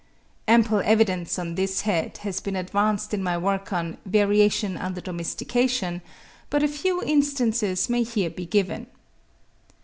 [0.47, 6.01] Ample evidence on this head has been advanced in my work on 'Variation under Domestication,'
[6.49, 8.87] but a few instances may here be given.